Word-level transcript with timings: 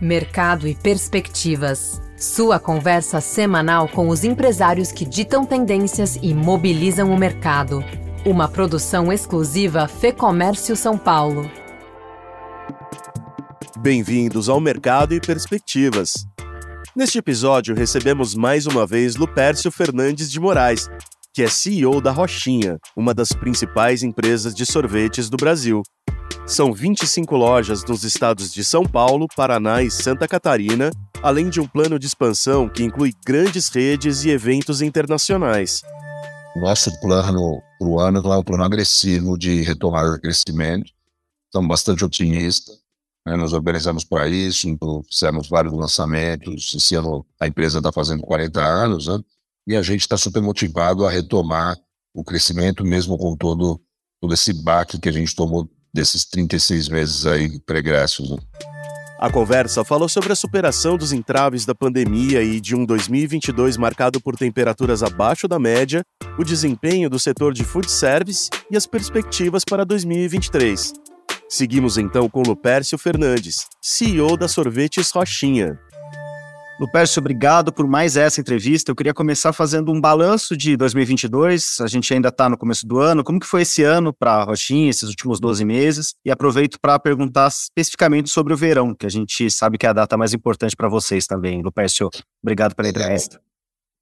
Mercado 0.00 0.66
e 0.66 0.74
perspectivas. 0.74 2.00
Sua 2.16 2.58
conversa 2.58 3.20
semanal 3.20 3.88
com 3.88 4.08
os 4.08 4.24
empresários 4.24 4.90
que 4.90 5.04
ditam 5.04 5.44
tendências 5.44 6.18
e 6.20 6.34
mobilizam 6.34 7.12
o 7.12 7.18
mercado. 7.18 7.84
Uma 8.24 8.48
produção 8.48 9.12
exclusiva 9.12 9.86
Fê 9.86 10.12
Comércio 10.12 10.74
São 10.74 10.98
Paulo. 10.98 11.48
Bem-vindos 13.78 14.48
ao 14.48 14.60
Mercado 14.60 15.14
e 15.14 15.20
Perspectivas. 15.20 16.26
Neste 16.94 17.18
episódio, 17.18 17.74
recebemos 17.74 18.34
mais 18.34 18.66
uma 18.66 18.86
vez 18.86 19.16
Lupércio 19.16 19.70
Fernandes 19.70 20.30
de 20.30 20.40
Moraes, 20.40 20.88
que 21.32 21.42
é 21.42 21.48
CEO 21.48 22.00
da 22.00 22.10
Rochinha, 22.10 22.78
uma 22.96 23.14
das 23.14 23.30
principais 23.30 24.02
empresas 24.02 24.54
de 24.54 24.66
sorvetes 24.66 25.30
do 25.30 25.36
Brasil. 25.36 25.82
São 26.46 26.72
25 26.72 27.36
lojas 27.36 27.84
nos 27.84 28.02
estados 28.02 28.52
de 28.52 28.64
São 28.64 28.84
Paulo, 28.84 29.28
Paraná 29.34 29.82
e 29.82 29.90
Santa 29.90 30.26
Catarina, 30.26 30.90
além 31.22 31.48
de 31.48 31.60
um 31.60 31.66
plano 31.66 31.98
de 31.98 32.06
expansão 32.06 32.68
que 32.68 32.82
inclui 32.82 33.12
grandes 33.24 33.68
redes 33.68 34.24
e 34.24 34.30
eventos 34.30 34.82
internacionais. 34.82 35.82
Nosso 36.56 36.90
plano 37.00 37.62
para 37.78 37.88
o 37.88 38.00
ano 38.00 38.18
é 38.18 38.36
um 38.36 38.42
plano 38.42 38.64
agressivo 38.64 39.38
de 39.38 39.62
retomar 39.62 40.04
o 40.04 40.20
crescimento. 40.20 40.90
Estamos 41.46 41.68
bastante 41.68 42.04
otimistas. 42.04 42.76
Né? 43.24 43.36
Nos 43.36 43.52
organizamos 43.52 44.04
para 44.04 44.28
isso, 44.28 44.66
fizemos 45.08 45.48
vários 45.48 45.72
lançamentos. 45.72 46.74
Esse 46.74 46.96
ano 46.96 47.24
a 47.40 47.46
empresa 47.46 47.78
está 47.78 47.92
fazendo 47.92 48.22
40 48.22 48.60
anos, 48.60 49.06
né? 49.06 49.18
e 49.66 49.76
a 49.76 49.82
gente 49.82 50.00
está 50.00 50.16
super 50.16 50.42
motivado 50.42 51.06
a 51.06 51.10
retomar 51.10 51.76
o 52.12 52.24
crescimento, 52.24 52.84
mesmo 52.84 53.16
com 53.16 53.36
todo, 53.36 53.80
todo 54.20 54.34
esse 54.34 54.52
baque 54.52 54.98
que 54.98 55.08
a 55.08 55.12
gente 55.12 55.34
tomou 55.34 55.70
desses 55.92 56.24
36 56.24 56.88
meses 56.88 57.26
aí 57.26 57.60
pregressos. 57.60 58.30
Né? 58.30 58.38
A 59.22 59.30
conversa 59.30 59.84
falou 59.84 60.08
sobre 60.08 60.32
a 60.32 60.36
superação 60.36 60.96
dos 60.96 61.12
entraves 61.12 61.64
da 61.64 61.74
pandemia 61.74 62.42
e 62.42 62.60
de 62.60 62.74
um 62.74 62.84
2022 62.84 63.76
marcado 63.76 64.20
por 64.20 64.36
temperaturas 64.36 65.00
abaixo 65.00 65.46
da 65.46 65.60
média, 65.60 66.02
o 66.36 66.42
desempenho 66.42 67.08
do 67.08 67.20
setor 67.20 67.54
de 67.54 67.62
food 67.62 67.88
service 67.88 68.50
e 68.68 68.76
as 68.76 68.84
perspectivas 68.84 69.64
para 69.64 69.84
2023. 69.84 70.94
Seguimos 71.48 71.98
então 71.98 72.28
com 72.28 72.42
Lupércio 72.42 72.98
Fernandes, 72.98 73.68
CEO 73.80 74.36
da 74.36 74.48
Sorvetes 74.48 75.10
Rochinha. 75.10 75.78
Lupércio, 76.82 77.20
obrigado 77.20 77.72
por 77.72 77.86
mais 77.86 78.16
essa 78.16 78.40
entrevista. 78.40 78.90
Eu 78.90 78.96
queria 78.96 79.14
começar 79.14 79.52
fazendo 79.52 79.92
um 79.92 80.00
balanço 80.00 80.56
de 80.56 80.76
2022. 80.76 81.78
A 81.80 81.86
gente 81.86 82.12
ainda 82.12 82.28
está 82.28 82.48
no 82.48 82.58
começo 82.58 82.84
do 82.84 82.98
ano. 82.98 83.22
Como 83.22 83.38
que 83.38 83.46
foi 83.46 83.62
esse 83.62 83.84
ano 83.84 84.12
para 84.12 84.32
a 84.32 84.42
Roxinha, 84.42 84.90
esses 84.90 85.08
últimos 85.08 85.38
12 85.38 85.64
meses? 85.64 86.16
E 86.24 86.30
aproveito 86.32 86.80
para 86.80 86.98
perguntar 86.98 87.46
especificamente 87.46 88.30
sobre 88.30 88.52
o 88.52 88.56
verão, 88.56 88.96
que 88.96 89.06
a 89.06 89.08
gente 89.08 89.48
sabe 89.48 89.78
que 89.78 89.86
é 89.86 89.90
a 89.90 89.92
data 89.92 90.16
mais 90.16 90.34
importante 90.34 90.74
para 90.74 90.88
vocês 90.88 91.24
também. 91.24 91.62
Lupércio, 91.62 92.10
obrigado 92.42 92.74
pela 92.74 92.88
entrevista. 92.88 93.40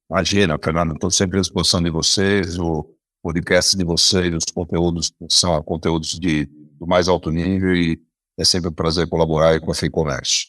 Imagina, 0.09 0.57
Fernando, 0.57 0.95
estou 0.95 1.11
sempre 1.11 1.37
à 1.37 1.41
disposição 1.41 1.83
de 1.83 1.91
vocês. 1.91 2.57
O 2.57 2.89
podcast 3.21 3.77
de 3.77 3.85
vocês, 3.85 4.33
os 4.33 4.45
conteúdos 4.45 5.13
são 5.29 5.61
conteúdos 5.61 6.19
de, 6.19 6.49
do 6.79 6.87
mais 6.87 7.07
alto 7.07 7.29
nível 7.29 7.75
e 7.75 8.01
é 8.39 8.43
sempre 8.43 8.71
um 8.71 8.73
prazer 8.73 9.07
colaborar 9.07 9.59
com 9.59 9.69
a 9.69 9.75
FEI 9.75 9.91
Comércio. 9.91 10.47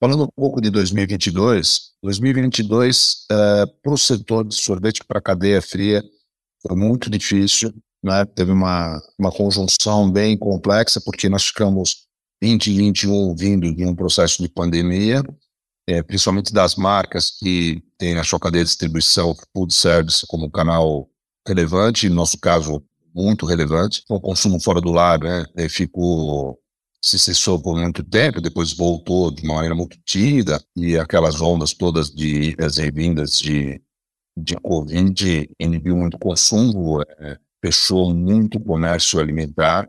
Falando 0.00 0.24
um 0.24 0.28
pouco 0.34 0.62
de 0.62 0.70
2022, 0.70 1.90
2022 2.02 3.26
uh, 3.30 3.66
para 3.82 3.92
o 3.92 3.98
setor 3.98 4.46
de 4.46 4.54
sorvete 4.54 5.04
para 5.04 5.20
cadeia 5.20 5.60
fria 5.60 6.02
foi 6.66 6.74
muito 6.74 7.10
difícil, 7.10 7.70
né? 8.02 8.24
Teve 8.24 8.50
uma, 8.50 8.98
uma 9.18 9.30
conjunção 9.30 10.10
bem 10.10 10.38
complexa, 10.38 11.02
porque 11.04 11.28
nós 11.28 11.46
ficamos 11.46 12.06
2021 12.40 13.34
vindo 13.36 13.74
de 13.74 13.84
um 13.84 13.94
processo 13.94 14.42
de 14.42 14.48
pandemia, 14.48 15.22
é, 15.86 16.02
principalmente 16.02 16.50
das 16.50 16.76
marcas 16.76 17.30
que 17.38 17.82
têm 17.98 18.16
a 18.16 18.24
sua 18.24 18.40
cadeia 18.40 18.64
de 18.64 18.70
distribuição 18.70 19.34
food 19.52 19.74
service 19.74 20.26
como 20.26 20.50
canal 20.50 21.10
relevante, 21.46 22.08
no 22.08 22.14
nosso 22.14 22.38
caso, 22.38 22.82
muito 23.14 23.44
relevante. 23.44 24.02
O 24.08 24.18
consumo 24.18 24.58
fora 24.62 24.80
do 24.80 24.92
lar 24.92 25.18
né, 25.20 25.44
ficou 25.68 26.58
se 27.02 27.18
cessou 27.18 27.60
por 27.60 27.76
muito 27.76 28.04
tempo, 28.04 28.40
depois 28.40 28.72
voltou 28.72 29.30
de 29.30 29.42
uma 29.42 29.54
maneira 29.54 29.74
muito 29.74 29.98
tímida, 30.04 30.62
e 30.76 30.98
aquelas 30.98 31.40
ondas 31.40 31.72
todas 31.72 32.10
de 32.10 32.50
idas 32.50 32.78
e 32.78 32.90
vindas 32.90 33.38
de, 33.38 33.80
de 34.36 34.54
Covid 34.56 35.48
inibiu 35.58 35.96
muito 35.96 36.18
consumo, 36.18 37.02
é, 37.02 37.38
fechou 37.64 38.14
muito 38.14 38.60
comércio 38.60 39.18
alimentar, 39.18 39.88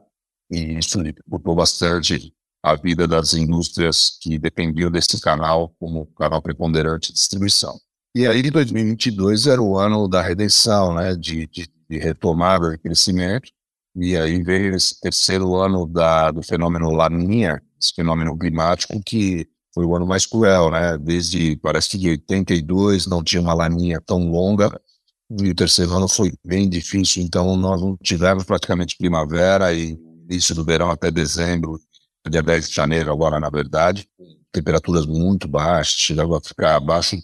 e 0.49 0.77
isso 0.77 1.03
dificultou 1.03 1.55
bastante 1.55 2.33
a 2.63 2.75
vida 2.75 3.07
das 3.07 3.33
indústrias 3.33 4.17
que 4.21 4.37
dependiam 4.37 4.91
desse 4.91 5.19
canal 5.19 5.73
como 5.79 6.05
canal 6.13 6.41
preponderante 6.41 7.09
de 7.09 7.15
distribuição. 7.15 7.77
E 8.15 8.27
aí, 8.27 8.51
2022 8.51 9.47
era 9.47 9.61
o 9.61 9.77
ano 9.77 10.07
da 10.07 10.21
redenção, 10.21 10.93
né, 10.93 11.15
de, 11.15 11.47
de, 11.47 11.67
de 11.89 11.97
retomar 11.97 12.61
o 12.61 12.77
crescimento, 12.77 13.49
e 13.95 14.15
aí 14.15 14.41
veio 14.41 14.75
esse 14.75 14.99
terceiro 14.99 15.55
ano 15.55 15.85
da, 15.85 16.31
do 16.31 16.41
fenômeno 16.41 16.91
Laninha, 16.91 17.61
esse 17.79 17.93
fenômeno 17.93 18.37
climático 18.37 19.01
que 19.05 19.47
foi 19.73 19.85
o 19.85 19.95
ano 19.95 20.05
mais 20.05 20.25
cruel, 20.25 20.69
né? 20.69 20.97
Desde, 20.97 21.55
parece 21.57 21.89
que 21.89 21.97
de 21.97 22.09
82 22.09 23.07
não 23.07 23.23
tinha 23.23 23.41
uma 23.41 23.53
laninha 23.53 24.01
tão 24.01 24.29
longa, 24.29 24.69
e 25.39 25.49
o 25.49 25.55
terceiro 25.55 25.93
ano 25.93 26.09
foi 26.09 26.33
bem 26.45 26.69
difícil, 26.69 27.23
então 27.23 27.55
nós 27.55 27.81
não 27.81 27.95
tivemos 28.03 28.43
praticamente 28.43 28.97
primavera 28.97 29.73
e 29.73 29.97
início 30.29 30.53
do 30.53 30.63
verão 30.63 30.91
até 30.91 31.09
dezembro, 31.09 31.79
dia 32.29 32.43
10 32.43 32.69
de 32.69 32.75
janeiro 32.75 33.11
agora, 33.11 33.39
na 33.39 33.49
verdade, 33.49 34.07
temperaturas 34.51 35.05
muito 35.05 35.47
baixas, 35.47 35.93
chegava 35.93 36.37
a 36.37 36.41
ficar 36.41 36.75
abaixo 36.75 37.17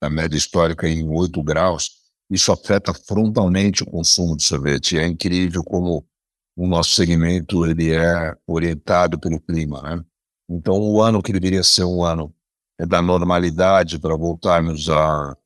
da 0.00 0.08
média 0.08 0.36
histórica 0.36 0.88
em 0.88 1.06
8 1.08 1.42
graus, 1.42 1.90
isso 2.30 2.52
afeta 2.52 2.92
frontalmente 2.94 3.82
o 3.82 3.86
consumo 3.86 4.36
de 4.36 4.44
sorvete. 4.44 4.98
É 4.98 5.06
incrível 5.06 5.62
como 5.62 6.06
o 6.56 6.66
nosso 6.66 6.94
segmento 6.94 7.66
ele 7.66 7.92
é 7.92 8.34
orientado 8.46 9.18
pelo 9.18 9.40
clima, 9.40 9.82
né? 9.82 10.04
Então, 10.48 10.78
o 10.78 11.00
ano 11.00 11.22
que 11.22 11.32
deveria 11.32 11.62
ser 11.62 11.84
um 11.84 12.04
ano 12.04 12.34
da 12.78 13.00
normalidade 13.00 13.98
para 13.98 14.16
voltarmos 14.16 14.88
a 14.88 15.36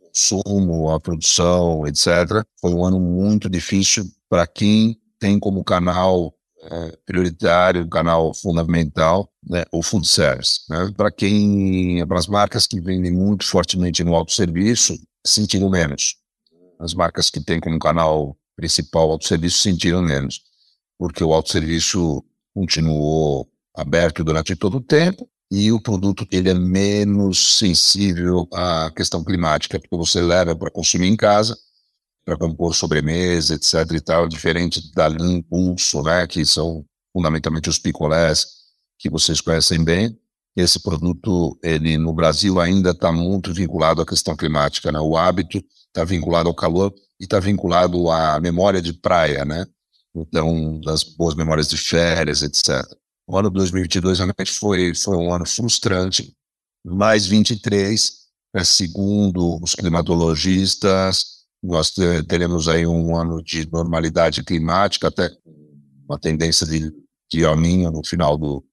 consumo, 0.00 0.90
a 0.90 1.00
produção, 1.00 1.86
etc., 1.86 2.44
foi 2.60 2.72
um 2.72 2.84
ano 2.84 3.00
muito 3.00 3.48
difícil 3.48 4.04
para 4.28 4.46
quem 4.46 4.98
tem 5.18 5.38
como 5.38 5.64
canal 5.64 6.34
é, 6.62 6.98
prioritário, 7.04 7.88
canal 7.88 8.32
fundamental, 8.32 9.30
né, 9.42 9.64
o 9.72 9.82
food 9.82 10.06
service. 10.06 10.60
Né? 10.68 10.92
Para 10.96 11.10
quem, 11.10 12.06
para 12.06 12.18
as 12.18 12.26
marcas 12.26 12.66
que 12.66 12.80
vendem 12.80 13.12
muito 13.12 13.44
fortemente 13.44 14.04
no 14.04 14.14
autosserviço, 14.14 14.96
sentiram 15.26 15.68
menos. 15.68 16.16
As 16.78 16.94
marcas 16.94 17.30
que 17.30 17.40
têm 17.40 17.60
como 17.60 17.78
canal 17.78 18.36
principal 18.56 19.08
o 19.08 19.12
autosserviço 19.12 19.58
sentiram 19.58 20.02
menos, 20.02 20.40
porque 20.98 21.24
o 21.24 21.32
autosserviço 21.32 22.24
continuou 22.54 23.48
aberto 23.74 24.22
durante 24.22 24.54
todo 24.54 24.76
o 24.76 24.80
tempo 24.80 25.28
e 25.50 25.70
o 25.72 25.80
produto 25.80 26.26
ele 26.30 26.48
é 26.48 26.54
menos 26.54 27.58
sensível 27.58 28.48
à 28.52 28.90
questão 28.94 29.22
climática, 29.22 29.78
porque 29.78 29.96
você 29.96 30.20
leva 30.20 30.56
para 30.56 30.70
consumir 30.70 31.08
em 31.08 31.16
casa, 31.16 31.56
para 32.24 32.36
compor 32.36 32.74
sobremesa, 32.74 33.54
etc 33.54 33.90
e 33.92 34.00
tal, 34.00 34.28
diferente 34.28 34.92
da 34.94 35.08
linha 35.08 35.38
Impulso, 35.38 36.02
né, 36.02 36.26
que 36.26 36.44
são 36.46 36.84
fundamentalmente 37.12 37.68
os 37.68 37.78
picolés 37.78 38.46
que 38.98 39.10
vocês 39.10 39.40
conhecem 39.40 39.82
bem, 39.82 40.16
esse 40.54 40.78
produto, 40.80 41.58
ele 41.62 41.96
no 41.96 42.12
Brasil 42.12 42.60
ainda 42.60 42.90
está 42.90 43.10
muito 43.10 43.52
vinculado 43.52 44.02
à 44.02 44.06
questão 44.06 44.36
climática, 44.36 44.92
né? 44.92 45.00
O 45.00 45.16
hábito 45.16 45.64
está 45.88 46.04
vinculado 46.04 46.48
ao 46.48 46.54
calor 46.54 46.94
e 47.18 47.24
está 47.24 47.40
vinculado 47.40 48.10
à 48.10 48.38
memória 48.38 48.82
de 48.82 48.92
praia, 48.92 49.44
né? 49.44 49.66
Então, 50.14 50.78
das 50.80 51.02
boas 51.02 51.34
memórias 51.34 51.68
de 51.68 51.78
férias, 51.78 52.42
etc. 52.42 52.84
O 53.26 53.36
ano 53.36 53.48
de 53.48 53.54
2022 53.54 54.18
realmente 54.18 54.52
foi, 54.52 54.94
foi 54.94 55.16
um 55.16 55.32
ano 55.32 55.46
frustrante, 55.46 56.34
mais 56.84 57.26
23, 57.26 58.12
é, 58.54 58.62
segundo 58.62 59.58
os 59.62 59.74
climatologistas, 59.74 61.31
nós 61.62 61.92
teremos 62.28 62.68
aí 62.68 62.86
um 62.86 63.16
ano 63.16 63.42
de 63.42 63.70
normalidade 63.70 64.42
climática, 64.42 65.08
até 65.08 65.30
uma 66.08 66.18
tendência 66.18 66.66
de, 66.66 66.92
de 67.30 67.46
aninho 67.46 67.90
no 67.90 68.04
final 68.04 68.36
do, 68.36 68.64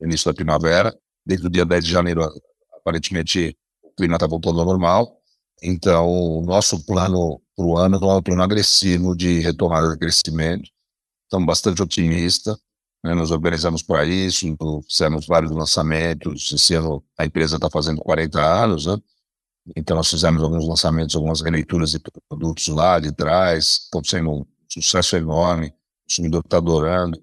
início 0.00 0.30
da 0.30 0.34
primavera. 0.34 0.96
Desde 1.26 1.46
o 1.46 1.50
dia 1.50 1.64
10 1.64 1.84
de 1.84 1.90
janeiro, 1.90 2.22
aparentemente, 2.74 3.56
o 3.82 3.90
clima 3.96 4.16
está 4.16 4.26
voltando 4.26 4.60
ao 4.60 4.66
normal. 4.66 5.18
Então, 5.62 6.08
o 6.08 6.42
nosso 6.42 6.84
plano 6.84 7.40
para 7.56 7.64
o 7.64 7.76
ano 7.76 7.96
é 7.96 8.14
um 8.14 8.22
plano 8.22 8.42
agressivo 8.42 9.16
de 9.16 9.40
retomar 9.40 9.84
o 9.84 9.98
crescimento. 9.98 10.68
Estamos 11.24 11.46
bastante 11.46 11.82
otimistas. 11.82 12.56
Né? 13.02 13.14
Nos 13.14 13.30
organizamos 13.30 13.82
para 13.82 14.04
isso, 14.04 14.46
fizemos 14.88 15.26
vários 15.26 15.52
lançamentos. 15.52 16.52
Esse 16.52 16.74
ano 16.74 17.02
a 17.18 17.24
empresa 17.24 17.56
está 17.56 17.70
fazendo 17.70 18.00
40 18.00 18.40
anos, 18.40 18.86
né? 18.86 18.98
Então, 19.76 19.96
nós 19.96 20.10
fizemos 20.10 20.42
alguns 20.42 20.66
lançamentos, 20.66 21.16
algumas 21.16 21.40
releituras 21.40 21.92
de 21.92 22.00
produtos 22.28 22.68
lá 22.68 23.00
de 23.00 23.12
trás. 23.12 23.84
Estão 23.84 24.02
sendo 24.04 24.30
um 24.30 24.46
sucesso 24.68 25.16
enorme. 25.16 25.68
O 25.68 25.72
consumidor 26.08 26.42
está 26.44 26.58
adorando. 26.58 27.22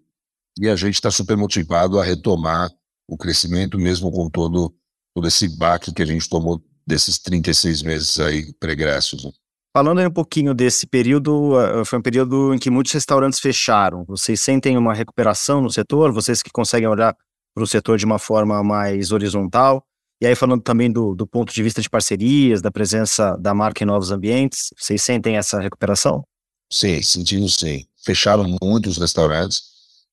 E 0.60 0.68
a 0.68 0.76
gente 0.76 0.96
está 0.96 1.12
super 1.12 1.38
motivado 1.38 2.00
a 2.00 2.04
retomar 2.04 2.70
o 3.08 3.18
crescimento, 3.18 3.78
mesmo 3.78 4.12
com 4.12 4.30
todo, 4.30 4.74
todo 5.14 5.28
esse 5.28 5.48
baque 5.58 5.94
que 5.94 6.02
a 6.02 6.06
gente 6.06 6.28
tomou 6.28 6.62
desses 6.86 7.20
36 7.20 7.84
meses 7.84 8.20
aí 8.20 8.54
pregressos. 8.54 9.24
Né? 9.24 9.32
Falando 9.76 10.00
aí 10.00 10.08
um 10.08 10.12
pouquinho 10.12 10.54
desse 10.54 10.86
período, 10.86 11.54
uh, 11.54 11.86
foi 11.86 12.00
um 12.00 12.02
período 12.02 12.54
em 12.54 12.60
que 12.60 12.70
muitos 12.70 12.92
restaurantes 12.92 13.40
fecharam. 13.40 14.04
Vocês 14.06 14.42
sentem 14.42 14.78
uma 14.78 14.94
recuperação 14.94 15.62
no 15.62 15.70
setor? 15.70 16.12
Vocês 16.12 16.42
que 16.42 16.52
conseguem 16.52 16.88
olhar 16.88 17.16
para 17.54 17.64
o 17.64 17.68
setor 17.68 17.98
de 17.98 18.06
uma 18.06 18.20
forma 18.20 18.62
mais 18.64 19.12
horizontal? 19.12 19.86
E 20.22 20.28
aí, 20.28 20.36
falando 20.36 20.62
também 20.62 20.92
do, 20.92 21.16
do 21.16 21.26
ponto 21.26 21.52
de 21.52 21.64
vista 21.64 21.82
de 21.82 21.90
parcerias, 21.90 22.62
da 22.62 22.70
presença 22.70 23.36
da 23.38 23.56
marca 23.56 23.84
em 23.84 23.88
novos 23.88 24.12
ambientes, 24.12 24.70
vocês 24.78 25.02
sentem 25.02 25.36
essa 25.36 25.60
recuperação? 25.60 26.24
Sim, 26.72 27.02
sentimos 27.02 27.56
sim. 27.56 27.86
Fecharam 28.06 28.56
muitos 28.62 29.00
restaurantes, 29.00 29.64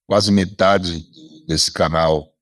quase 0.07 0.33
metade 0.33 1.05
desse 1.47 1.71
canal 1.71 2.33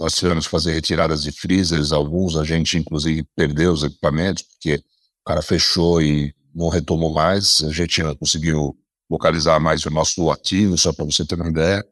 nós 0.00 0.14
tivemos 0.14 0.46
que 0.46 0.50
fazer 0.50 0.72
retiradas 0.72 1.22
de 1.22 1.30
freezers, 1.30 1.92
alguns 1.92 2.36
a 2.36 2.42
gente 2.42 2.76
inclusive 2.76 3.24
perdeu 3.36 3.72
os 3.72 3.84
equipamentos, 3.84 4.42
porque 4.42 4.74
o 4.74 5.24
cara 5.24 5.40
fechou 5.40 6.02
e 6.02 6.34
não 6.52 6.68
retomou 6.68 7.12
mais, 7.12 7.62
a 7.62 7.70
gente 7.70 8.02
conseguiu 8.16 8.76
localizar 9.08 9.60
mais 9.60 9.86
o 9.86 9.90
nosso 9.90 10.28
ativo, 10.28 10.76
só 10.76 10.92
para 10.92 11.04
você 11.04 11.24
ter 11.24 11.36
uma 11.36 11.48
ideia. 11.48 11.84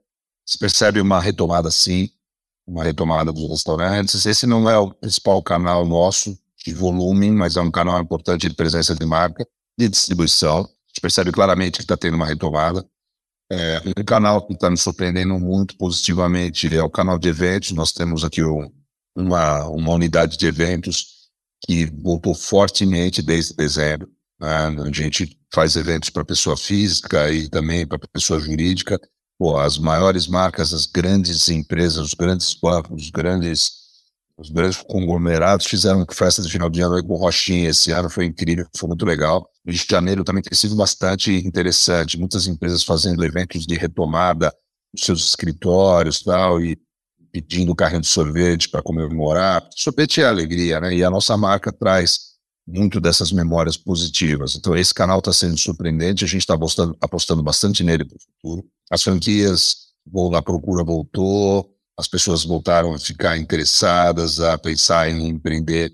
Se 0.45 0.59
percebe 0.59 1.01
uma 1.01 1.21
retomada 1.21 1.71
sim, 1.71 2.11
uma 2.71 2.85
retomada 2.85 3.33
dos 3.33 3.51
restaurantes. 3.51 4.25
Esse 4.25 4.47
não 4.47 4.71
é 4.71 4.79
o 4.79 4.93
principal 4.95 5.43
canal 5.43 5.85
nosso 5.85 6.39
de 6.65 6.73
volume, 6.73 7.31
mas 7.31 7.57
é 7.57 7.61
um 7.61 7.71
canal 7.71 8.01
importante 8.01 8.49
de 8.49 8.55
presença 8.55 8.95
de 8.95 9.05
marca, 9.05 9.47
de 9.77 9.89
distribuição. 9.89 10.59
A 10.59 10.89
gente 10.89 11.01
percebe 11.03 11.33
claramente 11.33 11.79
que 11.79 11.83
está 11.83 11.97
tendo 11.97 12.15
uma 12.15 12.27
retomada. 12.27 12.87
É, 13.51 13.83
um 13.99 14.05
canal 14.05 14.47
que 14.47 14.53
está 14.53 14.71
nos 14.71 14.83
surpreendendo 14.83 15.39
muito 15.41 15.77
positivamente 15.77 16.73
é 16.75 16.83
o 16.83 16.91
canal 16.91 17.19
de 17.19 17.29
eventos. 17.29 17.73
Nós 17.73 17.93
temos 17.93 18.25
aqui 18.25 18.45
um, 18.45 18.71
uma, 19.17 19.67
uma 19.67 19.93
unidade 19.93 20.37
de 20.37 20.47
eventos 20.47 21.31
que 21.67 21.87
voltou 21.87 22.35
fortemente 22.35 23.21
desde 23.21 23.57
dezembro. 23.57 24.09
Né? 24.39 24.49
A 24.49 24.93
gente 24.93 25.37
faz 25.53 25.75
eventos 25.75 26.11
para 26.11 26.25
pessoa 26.25 26.57
física 26.57 27.33
e 27.33 27.49
também 27.49 27.87
para 27.87 27.99
pessoa 28.13 28.39
jurídica 28.39 29.01
pô, 29.41 29.57
as 29.57 29.79
maiores 29.79 30.27
marcas, 30.27 30.75
as 30.75 30.85
grandes 30.85 31.49
empresas, 31.49 32.09
os 32.09 32.13
grandes 32.13 32.53
bancos, 32.53 33.05
os 33.05 33.11
grandes, 33.11 33.73
os 34.37 34.51
grandes 34.51 34.83
conglomerados 34.83 35.65
fizeram 35.65 36.05
festa 36.13 36.43
de 36.43 36.53
final 36.53 36.69
de 36.69 36.83
ano 36.83 37.03
com 37.03 37.17
Rochinha. 37.17 37.71
Esse 37.71 37.91
ano 37.91 38.11
foi 38.11 38.27
incrível, 38.27 38.67
foi 38.77 38.89
muito 38.89 39.07
legal. 39.07 39.49
O 39.67 39.71
de 39.71 39.83
janeiro 39.91 40.25
também 40.25 40.43
tem 40.43 40.55
sido 40.55 40.77
bastante 40.77 41.33
interessante. 41.33 42.19
Muitas 42.19 42.47
empresas 42.47 42.85
fazendo 42.85 43.25
eventos 43.25 43.65
de 43.65 43.77
retomada 43.77 44.55
dos 44.93 45.07
seus 45.07 45.29
escritórios 45.29 46.21
tal, 46.21 46.61
e 46.61 46.79
pedindo 47.33 47.75
carrinho 47.75 48.03
de 48.03 48.09
sorvete 48.09 48.69
para 48.69 48.83
comemorar. 48.83 49.67
Sorvete 49.75 50.21
é 50.21 50.27
alegria, 50.27 50.81
né? 50.81 50.95
E 50.95 51.03
a 51.03 51.09
nossa 51.09 51.35
marca 51.35 51.73
traz 51.73 52.31
muito 52.69 53.01
dessas 53.01 53.33
memórias 53.33 53.79
positivas. 53.79 54.55
Então, 54.55 54.77
esse 54.77 54.93
canal 54.93 55.21
está 55.21 55.33
sendo 55.33 55.57
surpreendente, 55.57 56.27
a 56.27 56.29
gente 56.29 56.43
está 56.43 56.55
apostando, 56.55 56.95
apostando 57.01 57.43
bastante 57.43 57.83
nele 57.83 58.05
para 58.05 58.17
o 58.17 58.21
futuro. 58.21 58.69
As 58.91 59.03
franquias, 59.03 59.77
a 60.35 60.43
procura 60.43 60.83
voltou, 60.83 61.73
as 61.97 62.09
pessoas 62.09 62.45
voltaram 62.45 62.95
a 62.95 62.99
ficar 62.99 63.37
interessadas, 63.37 64.41
a 64.41 64.59
pensar 64.59 65.11
em 65.11 65.29
empreender 65.29 65.93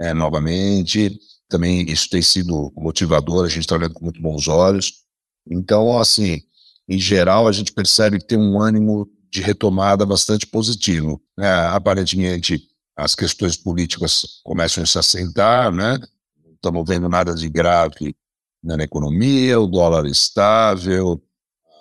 é, 0.00 0.12
novamente. 0.12 1.18
Também 1.48 1.88
isso 1.90 2.10
tem 2.10 2.20
sido 2.20 2.72
motivador, 2.76 3.44
a 3.44 3.48
gente 3.48 3.60
está 3.60 3.76
olhando 3.76 3.94
com 3.94 4.04
muito 4.04 4.20
bons 4.20 4.48
olhos. 4.48 5.04
Então, 5.48 5.98
assim, 5.98 6.42
em 6.88 6.98
geral, 6.98 7.46
a 7.46 7.52
gente 7.52 7.72
percebe 7.72 8.18
que 8.18 8.26
tem 8.26 8.38
um 8.38 8.60
ânimo 8.60 9.08
de 9.30 9.40
retomada 9.40 10.04
bastante 10.04 10.46
positivo. 10.46 11.22
É, 11.38 11.48
aparentemente, 11.68 12.60
as 12.96 13.14
questões 13.14 13.56
políticas 13.56 14.40
começam 14.44 14.82
a 14.82 14.86
se 14.86 14.98
assentar, 14.98 15.72
né? 15.72 15.98
Não 16.44 16.52
estamos 16.54 16.84
vendo 16.86 17.08
nada 17.08 17.34
de 17.34 17.48
grave 17.48 18.14
na 18.62 18.82
economia, 18.82 19.60
o 19.60 19.66
dólar 19.66 20.06
estável, 20.06 21.22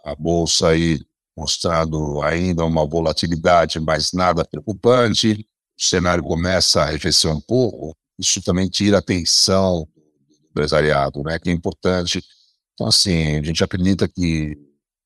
a 0.03 0.15
bolsa 0.15 0.69
aí 0.69 0.99
mostrando 1.35 2.21
ainda 2.21 2.63
uma 2.65 2.85
volatilidade, 2.85 3.79
mas 3.79 4.11
nada 4.13 4.45
preocupante. 4.45 5.45
O 5.77 5.83
cenário 5.83 6.23
começa 6.23 6.81
a 6.81 6.83
arrefecer 6.85 7.31
um 7.31 7.41
pouco. 7.41 7.95
Isso 8.19 8.41
também 8.41 8.69
tira 8.69 8.99
atenção 8.99 9.87
do 9.87 10.47
empresariado, 10.49 11.23
né? 11.23 11.39
Que 11.39 11.49
é 11.49 11.53
importante. 11.53 12.23
Então, 12.73 12.87
assim, 12.87 13.37
a 13.37 13.43
gente 13.43 13.63
acredita 13.63 14.07
que 14.07 14.55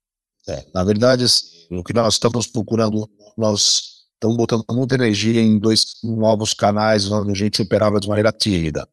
É, 0.49 0.65
na 0.73 0.83
verdade, 0.83 1.25
assim, 1.25 1.67
o 1.69 1.83
que 1.83 1.93
nós 1.93 2.15
estamos 2.15 2.47
procurando, 2.47 3.07
nós 3.37 3.96
estamos 4.17 4.35
botando 4.35 4.65
muita 4.71 4.95
energia 4.95 5.39
em 5.41 5.59
dois 5.59 5.97
novos 6.03 6.53
canais 6.53 7.09
onde 7.11 7.31
a 7.31 7.35
gente 7.35 7.61
operava 7.61 7.99
de 7.99 8.07
maneira 8.07 8.31
tímida. 8.31 8.87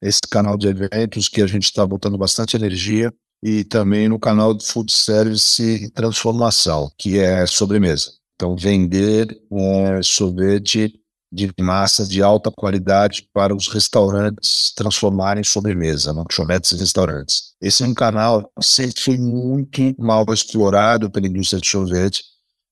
Esse 0.00 0.20
canal 0.30 0.56
de 0.56 0.68
eventos 0.68 1.28
que 1.28 1.42
a 1.42 1.46
gente 1.46 1.64
está 1.64 1.86
botando 1.86 2.16
bastante 2.16 2.56
energia 2.56 3.12
e 3.42 3.64
também 3.64 4.08
no 4.08 4.18
canal 4.18 4.54
de 4.54 4.64
food 4.64 4.92
service 4.92 5.62
e 5.62 5.90
transformação, 5.90 6.90
que 6.96 7.18
é 7.18 7.44
sobremesa. 7.46 8.12
Então, 8.36 8.56
vender 8.56 9.38
é, 9.52 10.02
sorvete 10.02 10.94
de 11.32 11.52
massa 11.60 12.06
de 12.06 12.22
alta 12.22 12.50
qualidade 12.50 13.28
para 13.32 13.54
os 13.54 13.68
restaurantes 13.68 14.72
transformarem 14.74 15.42
em 15.42 15.44
sobremesa, 15.44 16.12
lanchonetes 16.12 16.72
e 16.72 16.76
restaurantes. 16.76 17.54
Esse 17.60 17.82
é 17.84 17.86
um 17.86 17.94
canal 17.94 18.50
que 18.58 18.66
sempre 18.66 19.00
foi 19.00 19.18
muito 19.18 19.80
mal 19.98 20.24
explorado 20.32 21.10
pela 21.10 21.26
indústria 21.26 21.60
de 21.60 21.68
sorvete, 21.68 22.24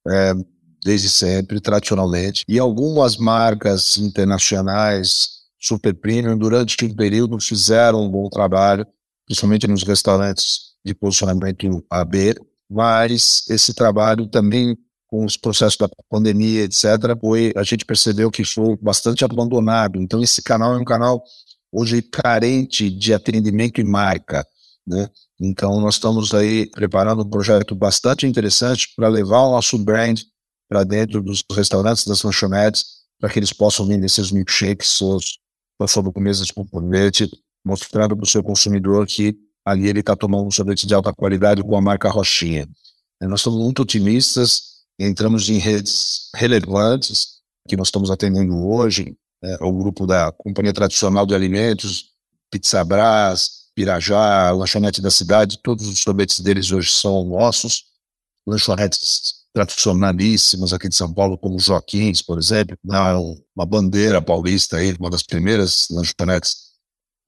é, 0.09 0.35
desde 0.85 1.08
sempre, 1.08 1.61
tradicionalmente. 1.61 2.44
E 2.49 2.58
algumas 2.58 3.16
marcas 3.16 3.97
internacionais 3.97 5.38
super 5.61 5.92
premium, 5.94 6.38
durante 6.38 6.85
um 6.85 6.94
período, 6.94 7.40
fizeram 7.40 8.04
um 8.04 8.11
bom 8.11 8.28
trabalho, 8.28 8.87
principalmente 9.26 9.66
nos 9.66 9.82
restaurantes 9.82 10.68
de 10.85 10.94
posicionamento 10.94 11.85
AB, 11.90 12.35
mas 12.70 13.44
esse 13.49 13.75
trabalho 13.75 14.28
também 14.28 14.76
com 15.08 15.25
os 15.25 15.37
processos 15.37 15.76
da 15.78 15.88
pandemia, 16.11 16.64
etc., 16.64 17.18
foi, 17.18 17.52
a 17.56 17.62
gente 17.62 17.85
percebeu 17.85 18.30
que 18.30 18.44
foi 18.44 18.76
bastante 18.76 19.25
abandonado. 19.25 19.99
Então, 19.99 20.23
esse 20.23 20.42
canal 20.42 20.75
é 20.75 20.78
um 20.78 20.85
canal 20.85 21.25
hoje 21.73 22.02
carente 22.02 22.90
de 22.90 23.14
atendimento 23.14 23.80
e 23.80 23.85
marca. 23.85 24.47
Né? 24.87 25.08
Então, 25.40 25.80
nós 25.80 25.94
estamos 25.94 26.35
aí 26.35 26.70
preparando 26.70 27.23
um 27.23 27.28
projeto 27.28 27.75
bastante 27.75 28.26
interessante 28.26 28.92
para 28.94 29.08
levar 29.08 29.40
o 29.40 29.52
nosso 29.52 29.78
brand 29.78 30.20
para 30.68 30.84
dentro 30.84 31.22
dos 31.22 31.42
restaurantes, 31.50 32.04
das 32.04 32.22
lanchonetes, 32.22 32.98
para 33.18 33.30
que 33.30 33.38
eles 33.38 33.52
possam 33.52 33.87
vender 33.87 34.08
seus 34.08 34.30
milkshakes, 34.30 34.88
suas 34.88 35.38
sobremesas 35.88 36.46
de 36.46 36.52
componente, 36.52 37.28
mostrando 37.64 38.16
para 38.16 38.25
o 38.25 38.28
seu 38.28 38.42
consumidor 38.42 39.06
que 39.06 39.37
ali 39.64 39.88
ele 39.88 40.00
está 40.00 40.14
tomando 40.14 40.46
um 40.46 40.50
sorvete 40.50 40.87
de 40.87 40.94
alta 40.94 41.12
qualidade 41.12 41.62
com 41.62 41.76
a 41.76 41.80
marca 41.80 42.08
Rochinha. 42.08 42.68
Nós 43.20 43.40
estamos 43.40 43.58
muito 43.58 43.82
otimistas, 43.82 44.84
entramos 44.98 45.48
em 45.48 45.58
redes 45.58 46.30
relevantes 46.34 47.38
que 47.68 47.76
nós 47.76 47.88
estamos 47.88 48.10
atendendo 48.10 48.66
hoje, 48.66 49.16
né, 49.42 49.56
o 49.60 49.72
grupo 49.72 50.06
da 50.06 50.32
Companhia 50.32 50.72
Tradicional 50.72 51.26
de 51.26 51.34
Alimentos, 51.34 52.12
Pizza 52.50 52.82
Brás, 52.84 53.66
Pirajá, 53.75 54.50
Lanchonete 54.52 55.02
da 55.02 55.10
Cidade, 55.10 55.60
todos 55.62 55.87
os 55.87 56.00
sorvetes 56.00 56.40
deles 56.40 56.72
hoje 56.72 56.90
são 56.90 57.25
nossos, 57.25 57.84
lanchonetes 58.46 59.38
tradicionalíssimas 59.52 60.73
aqui 60.73 60.88
de 60.88 60.95
São 60.95 61.12
Paulo, 61.12 61.38
como 61.38 61.59
Joaquins, 61.59 62.23
por 62.23 62.38
exemplo, 62.38 62.76
uma 62.85 63.67
bandeira 63.67 64.23
paulista 64.23 64.76
aí, 64.76 64.95
uma 64.99 65.11
das 65.11 65.23
primeiras 65.23 65.87
lanchonetes, 65.90 66.69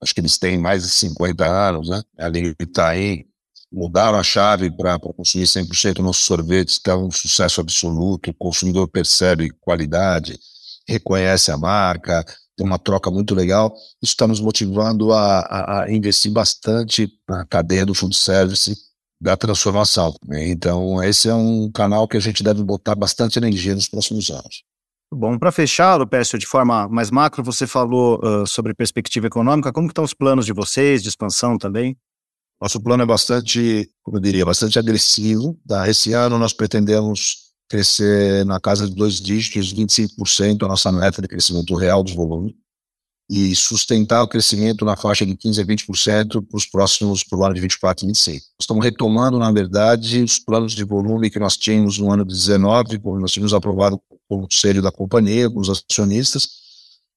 acho 0.03 0.15
que 0.15 0.21
eles 0.21 0.39
têm 0.39 0.59
mais 0.59 0.83
de 0.83 0.91
50 0.91 1.45
anos, 1.47 1.89
né? 1.89 2.03
Ali 2.19 2.55
Itaim, 2.61 3.25
mudaram 3.73 4.19
a 4.19 4.23
chave 4.23 4.71
para 4.71 4.99
consumir 4.99 5.47
100% 5.47 5.99
nossos 5.99 6.25
sorvetes, 6.25 6.79
que 6.79 6.91
é 6.91 6.95
um 6.95 7.11
sucesso 7.11 7.61
absoluto, 7.61 8.31
o 8.31 8.35
consumidor 8.35 8.89
percebe 8.89 9.51
qualidade, 9.61 10.39
reconhece 10.89 11.51
a 11.51 11.57
marca, 11.57 12.25
tem 12.57 12.67
uma 12.67 12.79
troca 12.79 13.11
muito 13.11 13.35
legal. 13.35 13.75
Isso 14.03 14.13
está 14.13 14.27
nos 14.27 14.41
motivando 14.41 15.13
a, 15.13 15.41
a, 15.41 15.83
a, 15.83 15.93
investir 15.93 16.33
bastante 16.33 17.09
na 17.29 17.47
cadeia 17.47 17.87
do 17.87 17.95
food 17.95 18.17
service 18.17 18.77
da 19.21 19.37
transformação. 19.37 20.15
Então, 20.33 21.03
esse 21.03 21.29
é 21.29 21.35
um 21.35 21.71
canal 21.71 22.09
que 22.09 22.17
a 22.17 22.21
gente 22.21 22.43
deve 22.43 22.63
botar 22.65 22.95
bastante 22.95 23.39
energia 23.39 23.75
nos 23.75 23.89
próximos 23.89 24.31
anos. 24.31 24.65
Bom, 25.13 25.39
para 25.39 25.51
fechar, 25.51 25.97
Lupécio, 25.97 26.39
de 26.39 26.47
forma 26.47 26.89
mais 26.89 27.11
macro, 27.11 27.43
você 27.43 27.67
falou 27.67 28.21
uh, 28.25 28.47
sobre 28.47 28.73
perspectiva 28.73 29.27
econômica. 29.27 29.73
Como 29.73 29.89
estão 29.89 30.05
os 30.05 30.15
planos 30.15 30.47
de 30.47 30.53
vocês, 30.53 31.03
de 31.03 31.09
expansão 31.09 31.59
também? 31.59 31.97
Nosso 32.61 32.81
plano 32.81 33.03
é 33.03 33.07
bastante, 33.07 33.91
como 34.03 34.19
eu 34.19 34.21
diria, 34.21 34.45
bastante 34.45 34.79
agressivo. 34.79 35.59
Tá? 35.67 35.89
Esse 35.89 36.13
ano 36.13 36.39
nós 36.39 36.53
pretendemos 36.53 37.51
crescer 37.69 38.45
na 38.45 38.61
casa 38.61 38.89
de 38.89 38.95
dois 38.95 39.15
dígitos, 39.21 39.75
25% 39.75 40.65
a 40.65 40.69
nossa 40.69 40.93
meta 40.93 41.21
de 41.23 41.29
crescimento 41.29 41.75
real 41.75 42.03
do 42.03 42.15
volume, 42.15 42.57
e 43.31 43.55
sustentar 43.55 44.25
o 44.25 44.29
crescimento 44.29 44.85
na 44.85 44.97
faixa 44.97 45.25
de 45.25 45.37
15% 45.37 45.61
a 45.61 45.65
20% 45.65 46.47
para 46.49 46.57
os 46.57 46.67
próximos, 46.67 47.23
para 47.23 47.39
o 47.39 47.45
ano 47.45 47.55
de 47.55 47.61
24 47.61 48.05
e 48.05 48.09
26. 48.09 48.43
Estamos 48.61 48.85
retomando, 48.85 49.39
na 49.39 49.53
verdade, 49.53 50.21
os 50.21 50.41
planos 50.41 50.73
de 50.73 50.83
volume 50.83 51.31
que 51.31 51.39
nós 51.39 51.57
tínhamos 51.57 51.97
no 51.97 52.11
ano 52.11 52.25
de 52.25 52.35
19, 52.35 52.99
quando 52.99 53.21
nós 53.21 53.31
tínhamos 53.31 53.55
aprovado 53.55 54.01
o 54.11 54.19
conselho 54.29 54.83
da 54.83 54.91
companhia, 54.91 55.49
com 55.49 55.61
os 55.61 55.71
acionistas, 55.71 56.49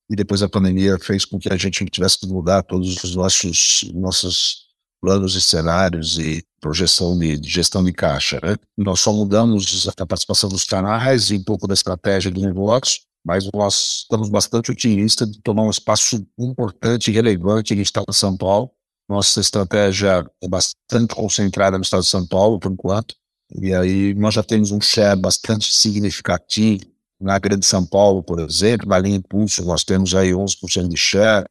e 0.08 0.15
depois 0.15 0.43
a 0.43 0.50
pandemia 0.50 1.00
fez 1.00 1.25
com 1.25 1.39
que 1.39 1.51
a 1.51 1.58
gente 1.58 1.84
tivesse 1.86 2.20
que 2.20 2.27
mudar 2.27 2.62
todos 2.62 3.03
os 3.03 3.15
nossos, 3.15 3.89
nossos 3.96 4.67
planos 5.01 5.34
e 5.34 5.41
cenários 5.41 6.20
e 6.20 6.46
projeção 6.62 7.17
de, 7.17 7.39
de, 7.39 7.50
gestão 7.50 7.84
de 7.84 7.91
caixa. 7.91 8.39
Né? 8.43 8.55
Nós 8.77 9.00
só 9.00 9.12
mudamos 9.12 9.88
a 9.98 10.05
participação 10.05 10.48
dos 10.48 10.63
canais 10.63 11.32
e 11.32 11.38
um 11.38 11.43
pouco 11.43 11.67
da 11.67 11.74
estratégia 11.74 12.29
do 12.29 12.39
negócio, 12.39 13.01
mas 13.25 13.47
nós 13.53 14.01
estamos 14.01 14.29
bastante 14.29 14.71
otimistas 14.71 15.31
de 15.31 15.41
tomar 15.41 15.63
um 15.63 15.69
espaço 15.69 16.25
importante 16.37 17.09
e 17.09 17.13
relevante 17.13 17.75
no 17.75 17.81
estado 17.81 18.07
de 18.09 18.15
São 18.15 18.35
Paulo. 18.35 18.71
Nossa 19.07 19.39
estratégia 19.39 20.25
é 20.41 20.47
bastante 20.47 21.13
concentrada 21.15 21.77
no 21.77 21.83
estado 21.83 22.03
de 22.03 22.09
São 22.09 22.25
Paulo, 22.25 22.59
por 22.59 22.71
enquanto, 22.71 23.15
e 23.61 23.73
aí 23.73 24.13
nós 24.15 24.33
já 24.33 24.43
temos 24.43 24.71
um 24.71 24.81
share 24.81 25.19
bastante 25.19 25.71
significativo 25.73 26.93
na 27.23 27.39
Grande 27.39 27.65
São 27.65 27.85
Paulo, 27.85 28.21
por 28.21 28.39
exemplo, 28.39 28.87
na 28.87 28.99
linha 28.99 29.15
Impulso, 29.15 29.63
nós 29.63 29.83
temos 29.83 30.13
aí 30.13 30.31
11% 30.31 30.89
de 30.89 30.97
share, 30.97 31.45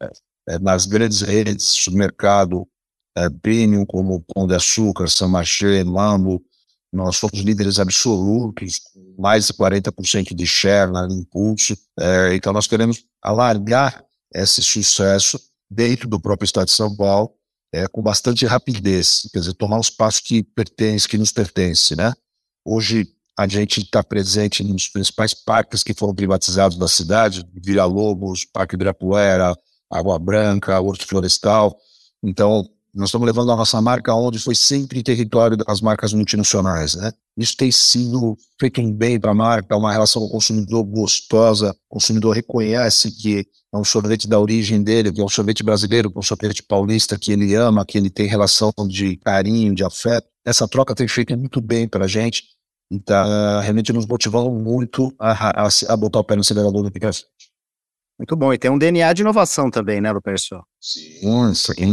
é, 0.46 0.58
nas 0.58 0.84
grandes 0.86 1.22
redes 1.22 1.56
de 1.56 1.82
supermercado, 1.82 2.68
é, 3.16 3.28
premium 3.30 3.86
como 3.86 4.24
Pão 4.34 4.46
de 4.46 4.54
Açúcar, 4.54 5.08
Samachê, 5.08 5.82
Mambo, 5.82 6.42
nós 6.92 7.16
somos 7.16 7.40
líderes 7.40 7.78
absolutos, 7.78 8.80
mais 9.18 9.46
de 9.46 9.54
40% 9.54 10.34
de 10.34 10.46
share 10.46 10.92
na 10.92 11.06
Impulso. 11.10 11.76
É, 11.98 12.34
então, 12.34 12.52
nós 12.52 12.66
queremos 12.66 13.04
alargar 13.22 14.04
esse 14.34 14.62
sucesso 14.62 15.40
dentro 15.70 16.06
do 16.06 16.20
próprio 16.20 16.44
Estado 16.44 16.66
de 16.66 16.72
São 16.72 16.94
Paulo, 16.94 17.32
é, 17.72 17.86
com 17.88 18.02
bastante 18.02 18.44
rapidez, 18.44 19.26
quer 19.32 19.38
dizer, 19.38 19.54
tomar 19.54 19.78
os 19.80 19.88
passos 19.88 20.20
que 20.20 20.42
pertence, 20.42 21.08
que 21.08 21.16
nos 21.16 21.32
pertence, 21.32 21.96
né? 21.96 22.12
Hoje, 22.64 23.08
a 23.38 23.48
gente 23.48 23.80
está 23.80 24.04
presente 24.04 24.62
nos 24.62 24.88
principais 24.88 25.32
parques 25.32 25.82
que 25.82 25.94
foram 25.94 26.14
privatizados 26.14 26.76
da 26.76 26.86
cidade, 26.86 27.46
Vila 27.54 27.86
Lobos, 27.86 28.44
Parque 28.44 28.74
Ibirapuera, 28.74 29.56
Água 29.90 30.18
Branca, 30.18 30.78
Horto 30.78 31.06
Florestal. 31.06 31.76
Então, 32.22 32.68
nós 32.94 33.08
estamos 33.08 33.26
levando 33.26 33.50
a 33.50 33.56
nossa 33.56 33.80
marca 33.80 34.14
onde 34.14 34.38
foi 34.38 34.54
sempre 34.54 35.02
território 35.02 35.56
das 35.56 35.80
marcas 35.80 36.12
multinacionais, 36.12 36.94
né? 36.94 37.10
Isso 37.36 37.56
tem 37.56 37.72
sido 37.72 38.36
feito 38.60 38.82
bem 38.92 39.18
para 39.18 39.30
a 39.30 39.34
marca, 39.34 39.76
uma 39.76 39.90
relação 39.90 40.20
com 40.20 40.28
o 40.28 40.30
consumidor 40.30 40.84
gostosa, 40.84 41.70
o 41.90 41.94
consumidor 41.94 42.34
reconhece 42.34 43.10
que 43.10 43.46
é 43.74 43.78
um 43.78 43.84
sorvete 43.84 44.28
da 44.28 44.38
origem 44.38 44.82
dele, 44.82 45.10
que 45.10 45.20
é 45.20 45.24
um 45.24 45.28
sorvete 45.28 45.62
brasileiro, 45.62 46.10
que 46.10 46.18
é 46.18 46.20
um 46.20 46.22
sorvete 46.22 46.62
paulista 46.62 47.18
que 47.18 47.32
ele 47.32 47.54
ama, 47.54 47.86
que 47.86 47.96
ele 47.96 48.10
tem 48.10 48.26
relação 48.26 48.72
de 48.86 49.16
carinho, 49.16 49.74
de 49.74 49.82
afeto. 49.82 50.28
Essa 50.44 50.68
troca 50.68 50.94
tem 50.94 51.08
feito 51.08 51.36
muito 51.38 51.60
bem 51.60 51.88
para 51.88 52.04
a 52.04 52.08
gente 52.08 52.44
e 52.90 52.96
está 52.96 53.62
realmente 53.62 53.90
nos 53.90 54.04
motivando 54.04 54.50
muito 54.50 55.14
a, 55.18 55.64
a, 55.64 55.68
a, 55.88 55.96
botar 55.96 56.20
o 56.20 56.24
pé 56.24 56.34
no 56.34 56.42
acelerador 56.42 56.82
do 56.82 56.90
que 56.90 57.00
muito 58.22 58.36
bom. 58.36 58.52
E 58.52 58.58
tem 58.58 58.70
um 58.70 58.78
DNA 58.78 59.12
de 59.12 59.22
inovação 59.22 59.70
também, 59.70 60.00
né, 60.00 60.10
Lupercio? 60.12 60.62
Sim, 60.80 61.54
sim, 61.54 61.84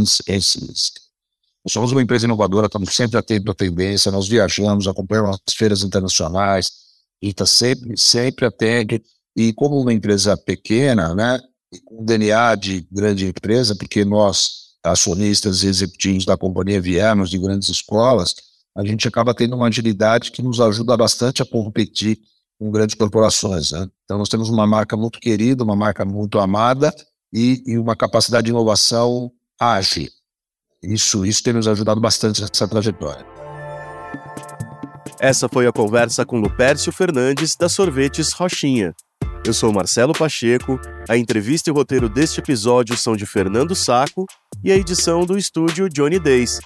somos 1.68 1.92
uma 1.92 2.00
empresa 2.00 2.24
inovadora, 2.24 2.66
estamos 2.66 2.94
sempre 2.94 3.18
atento 3.18 3.50
à 3.50 3.54
tendência, 3.54 4.10
nós 4.10 4.28
viajamos, 4.28 4.86
acompanhamos 4.86 5.38
as 5.46 5.54
feiras 5.54 5.82
internacionais, 5.82 6.70
e 7.20 7.28
está 7.30 7.44
sempre, 7.44 7.96
sempre 7.98 8.46
atento. 8.46 9.00
E 9.36 9.52
como 9.52 9.80
uma 9.80 9.92
empresa 9.92 10.36
pequena, 10.36 11.14
né, 11.14 11.40
com 11.84 12.04
DNA 12.04 12.54
de 12.54 12.86
grande 12.90 13.26
empresa, 13.26 13.76
porque 13.76 14.04
nós, 14.04 14.70
acionistas 14.82 15.62
e 15.62 15.66
executivos 15.66 16.24
da 16.24 16.36
companhia, 16.36 16.80
viemos 16.80 17.28
de 17.28 17.38
grandes 17.38 17.68
escolas, 17.68 18.34
a 18.74 18.84
gente 18.84 19.06
acaba 19.06 19.34
tendo 19.34 19.54
uma 19.54 19.68
agilidade 19.68 20.30
que 20.30 20.42
nos 20.42 20.60
ajuda 20.60 20.96
bastante 20.96 21.42
a 21.42 21.46
competir 21.46 22.18
com 22.60 22.70
grandes 22.70 22.94
corporações. 22.94 23.72
Né? 23.72 23.88
Então, 24.04 24.18
nós 24.18 24.28
temos 24.28 24.50
uma 24.50 24.66
marca 24.66 24.94
muito 24.94 25.18
querida, 25.18 25.64
uma 25.64 25.74
marca 25.74 26.04
muito 26.04 26.38
amada 26.38 26.94
e, 27.32 27.62
e 27.66 27.78
uma 27.78 27.96
capacidade 27.96 28.44
de 28.44 28.50
inovação 28.50 29.32
ágil. 29.58 30.08
Isso, 30.82 31.24
isso 31.24 31.42
tem 31.42 31.54
nos 31.54 31.66
ajudado 31.66 32.00
bastante 32.00 32.42
nessa 32.42 32.68
trajetória. 32.68 33.24
Essa 35.18 35.48
foi 35.48 35.66
a 35.66 35.72
conversa 35.72 36.24
com 36.24 36.38
Lupércio 36.38 36.92
Fernandes, 36.92 37.56
da 37.56 37.68
Sorvetes 37.68 38.32
Rochinha. 38.32 38.94
Eu 39.46 39.54
sou 39.54 39.72
Marcelo 39.72 40.12
Pacheco, 40.12 40.78
a 41.08 41.16
entrevista 41.16 41.70
e 41.70 41.72
o 41.72 41.74
roteiro 41.74 42.08
deste 42.10 42.40
episódio 42.40 42.96
são 42.96 43.16
de 43.16 43.24
Fernando 43.24 43.74
Saco 43.74 44.26
e 44.62 44.70
a 44.70 44.76
edição 44.76 45.24
do 45.24 45.38
estúdio 45.38 45.88
Johnny 45.88 46.18
Days. 46.18 46.60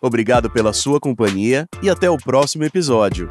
Obrigado 0.00 0.50
pela 0.50 0.72
sua 0.72 1.00
companhia 1.00 1.66
e 1.82 1.90
até 1.90 2.10
o 2.10 2.16
próximo 2.16 2.64
episódio. 2.64 3.30